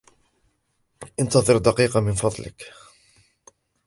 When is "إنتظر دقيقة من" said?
1.19-2.13